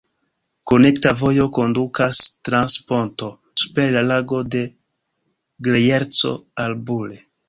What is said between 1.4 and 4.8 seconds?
kondukas trans ponto super la Lago de